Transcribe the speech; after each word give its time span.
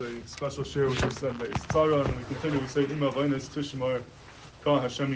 the 0.00 0.22
special 0.26 0.62
share 0.62 0.88
which 0.88 1.02
we 1.02 1.10
said 1.10 1.36
the 1.40 1.46
Tzara, 1.46 2.06
and 2.06 2.16
we 2.16 2.22
continue, 2.26 2.60
we 2.60 2.68
say 2.68 2.84
Tishmar 2.84 4.00
Ka 4.62 4.80
Hashem 4.80 5.12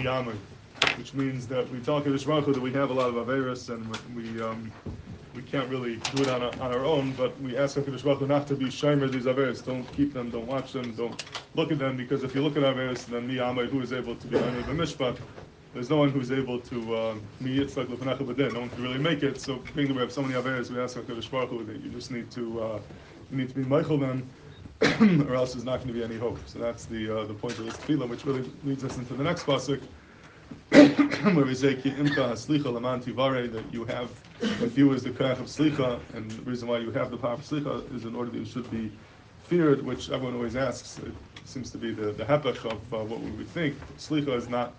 which 0.98 1.14
means 1.14 1.46
that 1.46 1.70
we 1.70 1.78
talk 1.78 2.04
in 2.06 2.16
Baruch 2.16 2.46
that 2.46 2.60
we 2.60 2.72
have 2.72 2.90
a 2.90 2.92
lot 2.92 3.08
of 3.10 3.14
Averis 3.14 3.72
and 3.72 3.86
we, 4.16 4.32
we, 4.32 4.42
um, 4.42 4.72
we 5.36 5.42
can't 5.42 5.68
really 5.68 5.98
do 6.16 6.22
it 6.22 6.28
on 6.28 6.42
our, 6.42 6.52
on 6.54 6.72
our 6.72 6.84
own, 6.84 7.12
but 7.12 7.40
we 7.40 7.56
ask 7.56 7.76
HaKadosh 7.76 8.26
not 8.26 8.48
to 8.48 8.56
be 8.56 8.64
Shimer 8.64 9.08
these 9.08 9.26
Averis. 9.26 9.64
Don't 9.64 9.84
keep 9.92 10.12
them, 10.12 10.30
don't 10.30 10.48
watch 10.48 10.72
them, 10.72 10.92
don't 10.96 11.24
look 11.54 11.70
at 11.70 11.78
them, 11.78 11.96
because 11.96 12.24
if 12.24 12.34
you 12.34 12.42
look 12.42 12.56
at 12.56 12.64
Averis, 12.64 13.06
then 13.06 13.28
Mi 13.28 13.36
Yamai, 13.36 13.68
who 13.68 13.82
is 13.82 13.92
able 13.92 14.16
to 14.16 14.26
be 14.26 14.36
under 14.36 14.62
the 14.62 14.72
Mishpat, 14.72 15.16
there's 15.74 15.90
no 15.90 15.98
one 15.98 16.08
who's 16.08 16.32
able 16.32 16.58
to 16.58 16.96
uh, 16.96 17.14
Mi 17.38 17.58
Yitzchak 17.58 17.86
Lefanecha 17.86 18.26
B'din, 18.26 18.52
no 18.52 18.60
one 18.62 18.68
can 18.70 18.82
really 18.82 18.98
make 18.98 19.22
it, 19.22 19.40
so 19.40 19.62
being 19.76 19.86
that 19.86 19.94
we 19.94 20.00
have 20.00 20.10
so 20.10 20.22
many 20.22 20.34
Averis, 20.34 20.72
we 20.72 20.80
ask 20.80 20.96
HaKadosh 20.96 21.68
that 21.68 21.80
you 21.84 21.90
just 21.90 22.10
need 22.10 22.32
to, 22.32 22.60
uh, 22.60 22.80
you 23.30 23.36
need 23.36 23.48
to 23.48 23.54
be 23.54 23.62
Mochel 23.62 24.00
them, 24.00 24.28
or 25.28 25.34
else 25.34 25.52
there's 25.52 25.64
not 25.64 25.76
going 25.78 25.88
to 25.88 25.94
be 25.94 26.02
any 26.02 26.18
hope. 26.18 26.38
So 26.46 26.58
that's 26.58 26.86
the 26.86 27.20
uh, 27.20 27.24
the 27.24 27.34
point 27.34 27.58
of 27.58 27.66
this 27.66 27.76
tefillah, 27.76 28.08
which 28.08 28.24
really 28.24 28.50
leads 28.64 28.84
us 28.84 28.96
into 28.96 29.14
the 29.14 29.22
next 29.22 29.44
pasuk, 29.44 29.80
where 30.70 31.44
we 31.44 31.54
say 31.54 31.76
imka 31.76 32.14
haslicha 32.14 32.72
laman 32.72 33.00
tivare 33.00 33.52
that 33.52 33.64
you 33.72 33.84
have 33.84 34.10
if 34.40 34.76
you 34.76 34.92
is 34.92 35.04
the 35.04 35.10
koach 35.10 35.38
of 35.38 35.46
slicha, 35.46 36.00
and 36.14 36.30
the 36.30 36.42
reason 36.42 36.66
why 36.66 36.78
you 36.78 36.90
have 36.90 37.10
the 37.10 37.16
power 37.16 37.34
of 37.34 37.40
slicha 37.40 37.94
is 37.94 38.04
in 38.04 38.16
order 38.16 38.30
that 38.30 38.38
you 38.38 38.44
should 38.44 38.68
be 38.70 38.90
feared, 39.44 39.84
which 39.84 40.10
everyone 40.10 40.34
always 40.34 40.56
asks. 40.56 40.98
It 40.98 41.12
seems 41.44 41.70
to 41.70 41.78
be 41.78 41.92
the 41.92 42.12
the 42.12 42.24
hepech 42.24 42.64
of 42.64 42.94
uh, 42.94 43.04
what 43.04 43.20
we 43.20 43.30
would 43.32 43.48
think. 43.48 43.76
Slicha 43.98 44.36
is 44.36 44.48
not 44.48 44.74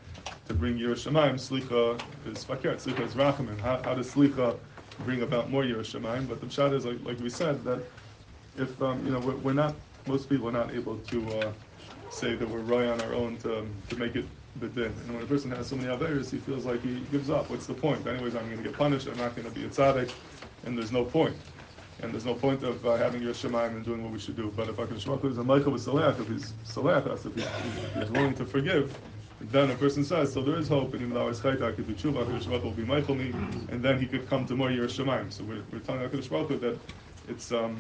to 0.48 0.54
bring 0.54 0.78
Yiras 0.78 1.08
Shamayim. 1.08 1.36
Slicha 1.36 2.02
is 2.30 2.44
fakir. 2.44 2.76
Slicha 2.76 3.02
is 3.02 3.14
rachamim. 3.14 3.60
How, 3.60 3.82
how 3.84 3.94
does 3.94 4.14
slicha 4.14 4.58
bring 5.06 5.22
about 5.22 5.50
more 5.50 5.64
Yiras 5.64 5.98
Shamayim? 5.98 6.28
But 6.28 6.42
the 6.42 6.48
pshat 6.48 6.74
is 6.74 6.86
like, 6.86 7.04
like 7.06 7.20
we 7.20 7.30
said 7.30 7.64
that 7.64 7.82
if 8.58 8.82
um, 8.82 9.06
you 9.06 9.12
know 9.12 9.20
we're, 9.20 9.38
we're 9.38 9.54
not 9.54 9.76
most 10.08 10.30
people 10.30 10.50
are 10.50 10.52
not 10.52 10.74
able 10.74 10.98
to 10.98 11.40
uh, 11.40 11.52
say 12.10 12.36
that 12.36 12.48
we're 12.48 12.60
right 12.60 12.88
on 12.88 13.02
our 13.02 13.14
own 13.14 13.38
to, 13.38 13.60
um, 13.60 13.70
to 13.90 13.96
make 13.98 14.16
it 14.16 14.26
bidin. 14.60 14.86
And 14.86 15.14
when 15.14 15.24
a 15.24 15.26
person 15.26 15.52
has 15.52 15.68
so 15.68 15.76
many 15.76 15.90
averis, 15.90 16.30
he 16.30 16.38
feels 16.38 16.66
like 16.66 16.82
he 16.82 17.02
gives 17.12 17.30
up. 17.30 17.50
What's 17.50 17.66
the 17.66 17.74
point? 17.74 18.06
Anyways, 18.06 18.36
I'm 18.36 18.46
going 18.46 18.58
to 18.58 18.64
get 18.64 18.74
punished. 18.74 19.08
I'm 19.08 19.18
not 19.18 19.36
going 19.36 19.48
to 19.48 19.54
be 19.54 19.66
a 19.66 19.70
tzaddik, 19.70 20.12
and 20.66 20.78
there's 20.78 20.92
no 20.92 21.04
point. 21.04 21.36
And 22.02 22.12
there's 22.12 22.26
no 22.26 22.34
point 22.34 22.64
of 22.64 22.86
uh, 22.86 22.98
having 22.98 23.22
your 23.22 23.34
shemaim 23.34 23.70
and 23.70 23.86
doing 23.86 24.04
what 24.04 24.12
we 24.12 24.20
should 24.20 24.36
do. 24.36 24.52
But 24.56 24.68
if 24.68 24.76
HaKadosh 24.76 25.06
Baruch 25.06 25.26
is 25.26 25.38
a 25.38 25.42
Mochel 25.42 25.72
with 25.72 25.84
Saleh, 25.84 26.20
if 26.20 26.28
he's 26.28 26.54
us, 26.78 27.26
if 27.26 27.36
he's, 27.36 28.10
willing 28.12 28.34
to 28.36 28.46
forgive, 28.46 28.98
then 29.40 29.72
a 29.72 29.76
person 29.76 30.04
says, 30.04 30.34
so 30.34 30.42
there 30.42 30.58
is 30.58 30.68
hope, 30.68 30.94
and 30.94 31.02
even 31.02 31.14
though 31.14 31.30
I 31.30 31.34
could 31.34 31.88
do 31.88 31.94
tshuva, 31.94 32.26
HaKadosh 32.26 32.48
Baruch 32.48 32.64
will 32.64 32.72
be 32.72 32.84
Mochel 32.84 33.18
me, 33.18 33.32
and 33.72 33.82
then 33.82 34.00
he 34.00 34.06
could 34.06 34.28
come 34.30 34.46
to 34.48 34.56
more 34.56 34.72
Yer 34.72 34.88
Shemaim. 34.88 35.32
So 35.32 35.44
we're, 35.44 35.64
we're 35.72 35.80
telling 35.80 36.02
HaKadosh 36.02 36.30
Baruch 36.30 36.60
that 36.60 36.78
it's, 37.30 37.52
um, 37.54 37.78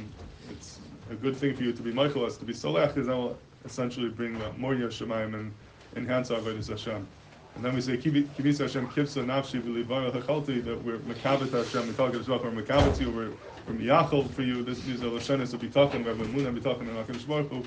it's 0.49 0.79
a 1.09 1.15
good 1.15 1.35
thing 1.35 1.55
for 1.55 1.63
you 1.63 1.73
to 1.73 1.81
be 1.81 1.91
Mochel 1.91 2.25
us, 2.25 2.37
to 2.37 2.45
be 2.45 2.53
Saleh, 2.53 2.87
because 2.87 3.07
that 3.07 3.15
will 3.15 3.37
essentially 3.65 4.09
bring 4.09 4.35
uh, 4.41 4.51
more 4.57 4.75
Yer 4.75 4.87
Shemaim 4.87 5.33
and 5.33 5.51
enhance 5.95 6.31
our 6.31 6.39
Avodah 6.39 6.67
Hashem. 6.67 7.07
And 7.55 7.63
then 7.63 7.75
we 7.75 7.81
say, 7.81 7.97
Kibis 7.97 8.59
Hashem 8.59 8.87
kivsa 8.87 9.23
nafshi 9.23 9.61
v'livara 9.61 10.11
hachalti, 10.11 10.63
that 10.65 10.83
we're 10.83 10.97
mekabit 10.99 11.51
Hashem, 11.51 11.87
we 11.87 11.93
talk 11.93 12.13
about 12.13 12.43
we're 12.43 12.63
mekabit 12.63 12.99
you, 12.99 13.11
we're, 13.11 13.29
we're 13.67 13.79
miyachal 13.79 14.29
for 14.31 14.41
you, 14.41 14.63
this, 14.63 14.81
these 14.81 15.01
are 15.03 15.07
Lashanis 15.07 15.53
of 15.53 15.61
Bitachen, 15.61 15.99
we 15.99 16.05
have 16.05 16.17
Emunah 16.17 16.57
Bitachen 16.57 16.81
and 16.81 16.89
HaKadosh 16.89 17.27
Baruch. 17.27 17.65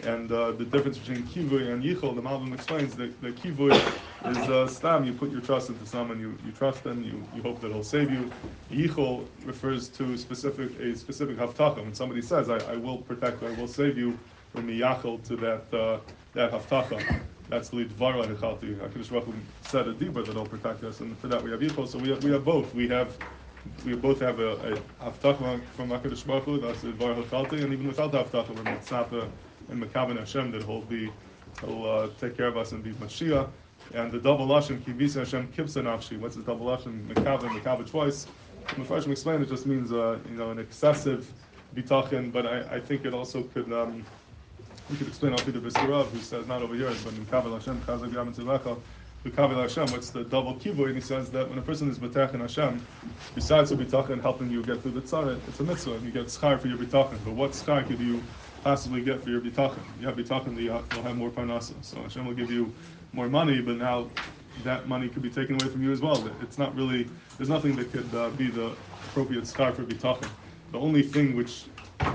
And 0.00 0.30
uh, 0.32 0.52
the 0.52 0.64
difference 0.64 0.98
between 0.98 1.24
kivui 1.26 1.72
and 1.72 1.82
yichol, 1.82 2.14
the 2.16 2.22
Malbim 2.22 2.54
explains 2.54 2.96
that 2.96 3.20
the 3.20 3.32
kivui 3.32 3.72
is 4.24 4.48
uh, 4.48 4.68
stam, 4.68 5.04
you 5.04 5.14
put 5.14 5.30
your 5.30 5.40
trust 5.40 5.70
into 5.70 5.86
someone, 5.86 6.20
you, 6.20 6.38
you 6.44 6.52
trust 6.52 6.84
them, 6.84 7.02
you, 7.02 7.28
you 7.32 7.42
hope 7.42 7.60
that 7.62 7.72
he'll 7.72 7.84
save 7.84 8.10
you. 8.10 8.32
Yichol 8.70 9.30
refers 9.44 9.88
to 9.90 10.16
specific 10.18 10.78
a 10.80 10.96
specific 10.96 11.36
haftachah. 11.38 11.82
When 11.82 11.94
somebody 11.94 12.22
says, 12.22 12.50
I, 12.50 12.58
I 12.58 12.76
will 12.76 12.98
protect 12.98 13.42
I 13.42 13.52
will 13.52 13.68
save 13.68 13.98
you, 13.98 14.20
from 14.50 14.66
the 14.66 14.80
miyachal 14.80 15.24
to 15.28 15.36
that, 15.36 15.74
uh, 15.74 16.00
that 16.34 16.52
haftachah. 16.52 17.04
That's 17.48 17.70
the 17.70 17.84
dvara 17.86 18.26
hechalti. 18.34 18.76
HaKadosh 18.78 19.10
Baruch 19.10 19.34
said 19.62 19.88
a 19.88 19.94
deeper 19.94 20.22
that 20.22 20.34
will 20.34 20.46
protect 20.46 20.84
us, 20.84 21.00
and 21.00 21.18
for 21.18 21.28
that 21.28 21.42
we 21.42 21.50
have 21.52 21.60
yichol. 21.60 21.88
So 21.88 21.98
we 21.98 22.10
have, 22.10 22.22
we 22.24 22.32
have 22.32 22.44
both. 22.44 22.74
We 22.74 22.88
have 22.88 23.16
we 23.84 23.94
both 23.94 24.20
have 24.20 24.40
a, 24.40 24.52
a 24.74 24.76
haftach 25.10 25.38
from 25.76 25.90
HaKadosh 25.90 26.62
that's 26.62 26.82
the 26.82 26.92
dvar 26.92 27.22
hechalti, 27.24 27.62
and 27.64 27.72
even 27.72 27.88
without 27.88 28.12
the 28.12 28.24
haftach, 28.24 28.48
we're 28.50 28.64
mitzapa 28.64 29.30
and 29.68 29.82
mekavan 29.82 30.18
Hashem 30.18 30.52
that 30.52 30.62
he'll 30.64 30.80
be 30.82 31.10
he'll 31.60 31.84
uh, 31.84 32.08
take 32.20 32.36
care 32.36 32.46
of 32.46 32.56
us 32.56 32.72
and 32.72 32.82
be 32.82 32.92
Mashiach. 32.92 33.48
And 33.94 34.10
the 34.10 34.18
double 34.18 34.46
lashon 34.46 34.80
kivisa 34.80 35.20
Hashem 35.20 35.48
kibsa 35.48 35.82
nafshi. 35.82 36.18
What's 36.18 36.36
the 36.36 36.42
double 36.42 36.66
lashon? 36.66 37.06
Mekavan, 37.06 37.50
mekavan 37.50 37.88
twice. 37.88 38.26
Mepharshim 38.74 39.10
explained 39.10 39.42
it 39.42 39.48
just 39.48 39.66
means 39.66 39.92
uh, 39.92 40.18
you 40.28 40.36
know 40.36 40.50
an 40.50 40.58
excessive 40.58 41.30
bitachin, 41.74 42.32
but 42.32 42.46
I, 42.46 42.76
I 42.76 42.80
think 42.80 43.04
it 43.04 43.14
also 43.14 43.42
could. 43.42 43.72
Um, 43.72 44.04
we 44.90 44.96
could 44.96 45.08
explain 45.08 45.34
the 45.34 45.42
Bisarav, 45.42 46.06
who 46.06 46.18
says 46.20 46.46
not 46.46 46.62
over 46.62 46.74
here, 46.74 46.86
but 46.86 47.14
Kavel 47.28 47.52
Hashem, 47.54 47.80
Chazak 47.80 48.12
Yam 48.12 48.32
Tzilecha, 48.32 48.78
the 49.24 49.30
Kavel 49.30 49.60
Hashem, 49.60 49.90
what's 49.90 50.10
the 50.10 50.22
double 50.22 50.54
kivoy? 50.54 50.86
And 50.86 50.94
he 50.94 51.00
says 51.00 51.30
that 51.32 51.48
when 51.48 51.58
a 51.58 51.62
person 51.62 51.90
is 51.90 51.98
Batach 51.98 52.34
in 52.34 52.40
Hashem, 52.40 52.80
besides 53.34 53.70
the 53.70 53.76
bitachin 53.76 54.22
helping 54.22 54.48
you 54.48 54.62
get 54.62 54.82
through 54.82 54.92
the 54.92 55.00
tzara, 55.00 55.40
it's 55.48 55.58
a 55.58 55.64
mitzvah, 55.64 55.94
and 55.94 56.04
you 56.04 56.12
get 56.12 56.26
schar 56.26 56.60
for 56.60 56.68
your 56.68 56.78
bitachin. 56.78 57.18
But 57.24 57.34
what 57.34 57.50
schar 57.50 57.84
could 57.86 57.98
you 57.98 58.22
possibly 58.66 59.00
get 59.00 59.22
for 59.22 59.30
your 59.30 59.40
bitachin? 59.40 59.78
You 60.00 60.08
have 60.08 60.16
bitachin, 60.16 60.60
you'll 60.60 61.02
have 61.04 61.16
more 61.16 61.30
parnasa. 61.30 61.72
So 61.84 62.02
Hashem 62.02 62.26
will 62.26 62.34
give 62.34 62.50
you 62.50 62.74
more 63.12 63.28
money, 63.28 63.60
but 63.60 63.76
now 63.76 64.10
that 64.64 64.88
money 64.88 65.08
could 65.08 65.22
be 65.22 65.30
taken 65.30 65.54
away 65.54 65.70
from 65.70 65.84
you 65.84 65.92
as 65.92 66.00
well. 66.00 66.28
It's 66.42 66.58
not 66.58 66.74
really, 66.74 67.08
there's 67.36 67.48
nothing 67.48 67.76
that 67.76 67.92
could 67.92 68.12
uh, 68.12 68.30
be 68.30 68.50
the 68.50 68.76
appropriate 69.08 69.44
schar 69.44 69.72
for 69.72 69.84
bitachin. 69.84 70.28
The 70.72 70.80
only 70.80 71.02
thing 71.02 71.36
which 71.36 71.66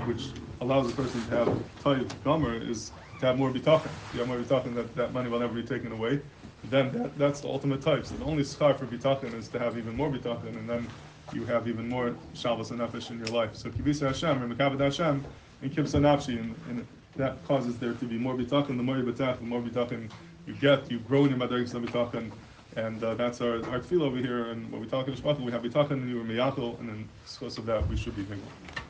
which 0.06 0.24
allows 0.60 0.92
a 0.92 0.94
person 0.94 1.24
to 1.26 1.30
have 1.30 1.48
tayyid 1.82 2.22
gomer 2.22 2.54
is 2.60 2.92
to 3.20 3.26
have 3.26 3.38
more 3.38 3.50
bitachon. 3.50 3.88
You 4.12 4.18
have 4.20 4.28
more 4.28 4.36
bitachon, 4.36 4.74
that, 4.74 4.94
that 4.94 5.14
money 5.14 5.30
will 5.30 5.40
never 5.40 5.54
be 5.54 5.62
taken 5.62 5.90
away. 5.90 6.20
Then 6.64 6.92
that, 6.92 7.18
that's 7.18 7.40
the 7.40 7.48
ultimate 7.48 7.80
type. 7.80 8.04
So 8.04 8.14
the 8.16 8.26
only 8.26 8.42
schar 8.42 8.78
for 8.78 8.84
bitachon 8.84 9.32
is 9.34 9.48
to 9.48 9.58
have 9.58 9.78
even 9.78 9.96
more 9.96 10.10
bitachon, 10.10 10.54
and 10.58 10.68
then 10.68 10.86
you 11.32 11.44
have 11.46 11.68
even 11.68 11.88
more 11.88 12.14
shavas 12.34 12.70
and 12.70 12.80
nefesh 12.80 13.10
in 13.10 13.18
your 13.18 13.28
life. 13.28 13.54
So 13.54 13.70
kibisa 13.70 14.08
Hashem, 14.08 14.42
or 14.42 14.54
mekabed 14.54 14.80
Hashem, 14.80 15.24
and 15.62 15.72
kibsa 15.72 16.00
nafshi, 16.00 16.38
and, 16.38 16.54
and 16.68 16.86
that 17.16 17.44
causes 17.46 17.78
there 17.78 17.94
to 17.94 18.04
be 18.04 18.18
more 18.18 18.34
bitachon. 18.34 18.76
The 18.76 18.82
more 18.82 18.96
you 18.98 19.10
the 19.12 19.36
more 19.40 19.60
bitachon 19.60 20.10
you 20.46 20.54
get. 20.54 20.90
You 20.90 20.98
grow 20.98 21.24
in 21.24 21.30
your 21.30 21.38
madarikis 21.38 21.74
bitachon. 21.74 22.30
And 22.74 23.04
uh, 23.04 23.14
that's 23.14 23.40
our, 23.40 23.56
our 23.70 23.80
tefillah 23.80 24.02
over 24.02 24.16
here. 24.16 24.46
And 24.46 24.70
when 24.72 24.80
we 24.80 24.86
talk 24.86 25.06
in 25.06 25.14
Shmachah, 25.14 25.40
we 25.40 25.52
have 25.52 25.62
bitachon, 25.62 25.92
and 25.92 26.08
you 26.08 26.16
were 26.16 26.24
miyachel, 26.24 26.78
and 26.80 26.88
then 26.88 27.08
because 27.38 27.58
of 27.58 27.66
that, 27.66 27.86
we 27.88 27.96
should 27.96 28.16
be 28.16 28.22
thankful. 28.22 28.81